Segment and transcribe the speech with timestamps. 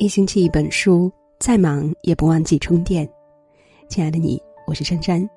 [0.00, 3.06] 一星期一本书，再忙也不忘记充电。
[3.86, 5.28] 亲爱的你，我是珊珊。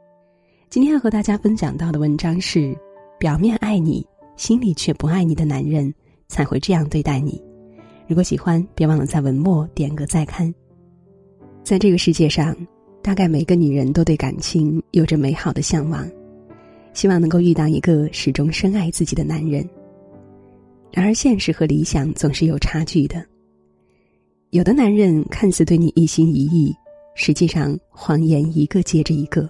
[0.70, 2.74] 今天要和大家分享到的文章是：
[3.20, 4.08] 表面爱你，
[4.38, 5.94] 心里却不爱你的男人
[6.30, 7.44] 才会这样对待你。
[8.08, 10.52] 如果喜欢，别忘了在文末点个再看。
[11.62, 12.56] 在这个世界上，
[13.02, 16.10] 大概每个女人都对感情有着美好的向往，
[16.94, 19.70] 希望能够遇到一个始终深爱自己的男人。
[20.90, 23.22] 然而，现实和理想总是有差距的。
[24.54, 26.72] 有的男人看似对你一心一意，
[27.16, 29.50] 实际上谎言一个接着一个。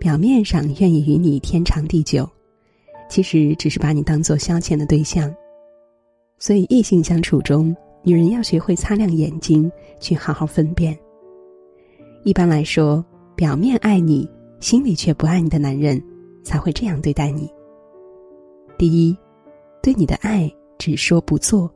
[0.00, 2.28] 表面上愿意与你天长地久，
[3.08, 5.32] 其实只是把你当做消遣的对象。
[6.40, 7.72] 所以，异性相处中，
[8.02, 9.70] 女人要学会擦亮眼睛，
[10.00, 10.98] 去好好分辨。
[12.24, 13.04] 一般来说，
[13.36, 16.02] 表面爱你，心里却不爱你的男人，
[16.42, 17.48] 才会这样对待你。
[18.76, 19.16] 第一，
[19.80, 21.72] 对你的爱只说不做。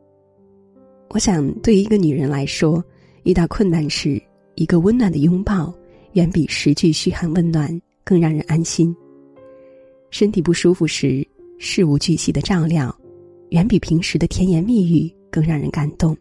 [1.10, 2.84] 我想，对于一个女人来说，
[3.22, 4.22] 遇到困难时，
[4.56, 5.72] 一个温暖的拥抱，
[6.12, 8.94] 远比十句嘘寒问暖更让人安心。
[10.10, 11.26] 身体不舒服时，
[11.58, 12.94] 事无巨细的照料，
[13.50, 16.14] 远比平时的甜言蜜语更让人感动。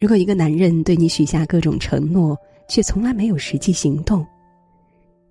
[0.00, 2.36] 如果一个男人对你许下各种承诺，
[2.68, 4.24] 却从来没有实际行动，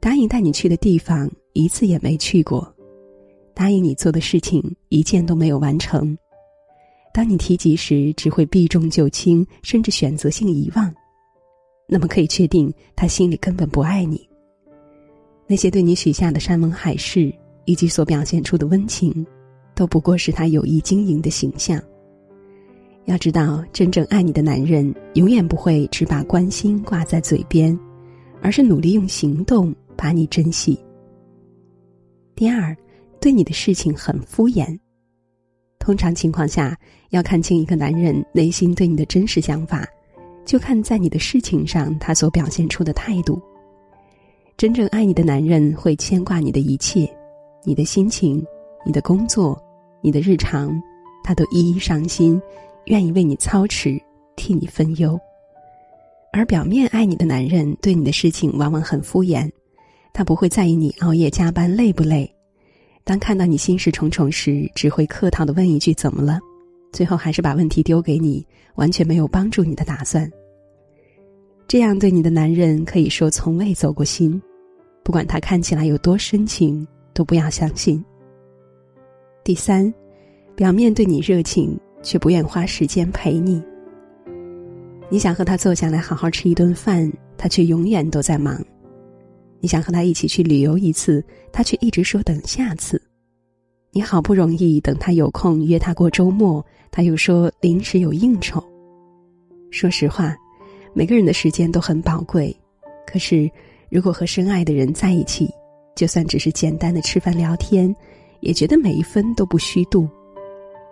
[0.01, 2.69] 答应带你去的地方一次也没去过，
[3.53, 6.17] 答应你做的事情一件都没有完成。
[7.13, 10.91] 当你提及时，只会避重就轻，甚至选择性遗忘，
[11.87, 14.27] 那么可以确定他心里根本不爱你。
[15.45, 17.31] 那些对你许下的山盟海誓，
[17.65, 19.25] 以及所表现出的温情，
[19.75, 21.79] 都不过是他有意经营的形象。
[23.05, 27.77] 要知道，真正爱你的男人，永远不会只把关心挂在嘴边，
[28.41, 30.79] 而是努力用行动把你珍惜。
[32.33, 32.75] 第二，
[33.21, 34.75] 对你的事情很敷衍。
[35.79, 36.79] 通常情况下，
[37.13, 39.87] 要看清一个男人内心对你的真实想法，
[40.45, 43.39] 就看在你的事情上他所表现出的态度。
[44.57, 47.07] 真正爱你的男人会牵挂你的一切，
[47.63, 48.43] 你的心情、
[48.83, 49.61] 你的工作、
[50.01, 50.73] 你的日常，
[51.23, 52.41] 他都一一上心，
[52.85, 54.01] 愿意为你操持，
[54.35, 55.19] 替你分忧。
[56.31, 59.47] 而表面爱你的男人对你的事情往往很敷衍，
[60.13, 62.27] 他不会在意你熬夜加班累不累。
[63.03, 66.39] 当看到你心事重重时，只会客套的问一句“怎么了”，
[66.93, 68.45] 最后还是把问题丢给你，
[68.75, 70.31] 完全没有帮助你的打算。
[71.67, 74.39] 这样对你的男人可以说从未走过心，
[75.03, 78.03] 不管他看起来有多深情，都不要相信。
[79.43, 79.91] 第三，
[80.55, 83.61] 表面对你热情，却不愿花时间陪你。
[85.09, 88.63] 你想和他坐下来好好吃一顿饭，他却永远都在忙。
[89.59, 93.01] 你想和他一起去旅游一次，他却一直说等下次。
[93.95, 98.61] 你好不容易等他有空约他过周末，他又说临时有应酬。
[99.69, 100.35] 说实话，
[100.95, 102.55] 每个人的时间都很宝贵，
[103.05, 103.47] 可是
[103.91, 105.47] 如果和深爱的人在一起，
[105.95, 107.95] 就算只是简单的吃饭聊天，
[108.39, 110.09] 也觉得每一分都不虚度。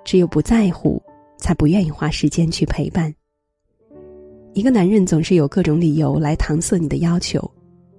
[0.06, 1.02] 只有不在乎，
[1.40, 3.12] 才不愿意花时间去陪伴。
[4.54, 7.50] 一个男人总是有各种理由来搪塞你的要求。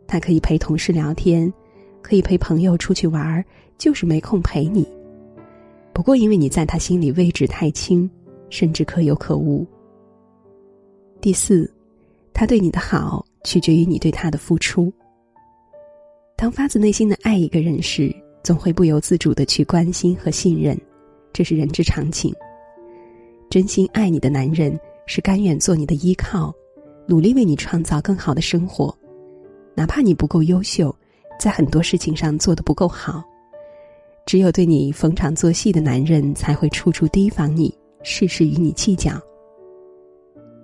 [0.06, 1.52] 他可以陪同事聊天，
[2.02, 3.44] 可以陪朋友出去玩儿，
[3.82, 4.86] 就是没空陪你。
[5.92, 8.08] 不过，因为你在他心里位置太轻，
[8.48, 9.66] 甚至可有可无。
[11.20, 11.68] 第四，
[12.32, 14.92] 他对你的好取决于你对他的付出。
[16.36, 20.80] 当发自内心的爱一个人时，总会不由自主的去关心和信任，
[21.32, 22.32] 这是人之常情。
[23.50, 26.54] 真心爱你的男人是甘愿做你的依靠，
[27.08, 28.96] 努力为你创造更好的生活。
[29.74, 30.94] 哪怕你不够优秀，
[31.36, 33.24] 在很多事情上做的不够好，
[34.24, 39.20] 只有对你逢场作戏的男人才会处处提防你，事事与你计较。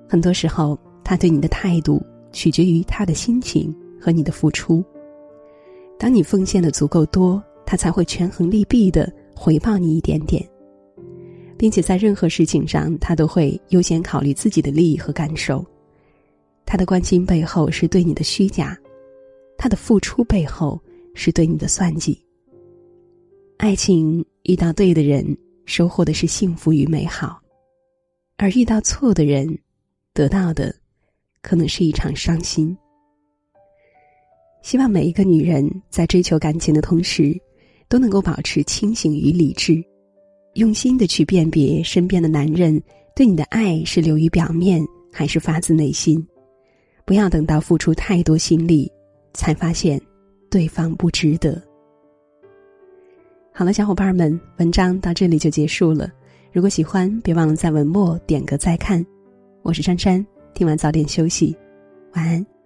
[0.09, 2.03] 很多时候，他对你的态度
[2.33, 4.83] 取决于他的心情和你的付出。
[5.99, 10.43] 当你奉献的足够多，他才会权衡利弊的回报你一点点，
[11.59, 15.65] 并且在任何事情上，他都会优先考虑自己的利益和感受。
[16.65, 18.79] 他的关心背后是对你的虚假。
[19.59, 20.81] 他的付出背后
[21.15, 22.19] 是对你的算计。
[23.59, 27.37] 爱情遇到对的人，收获的是幸福与美好；
[28.37, 29.59] 而遇到错的人，
[30.15, 30.75] 得到的
[31.43, 32.77] 可能是一场伤心。
[34.63, 37.37] 希望每一个女人在追求感情的同时，
[37.89, 39.85] 都能够保持清醒与理智，
[40.55, 42.81] 用心的去辨别身边的男人
[43.15, 44.81] 对你的爱是流于表面，
[45.13, 46.25] 还是发自内心。
[47.05, 48.91] 不要等到付出太多心力。
[49.35, 50.01] 才发现，
[50.51, 51.63] 对方不值得。
[53.59, 56.09] 好了，小伙伴们，文章到这里就结束了。
[56.53, 59.05] 如果喜欢，别忘了在文末点个再看。
[59.63, 60.25] 我是珊珊，
[60.55, 61.57] 听完早点休息，
[62.15, 62.58] 晚安。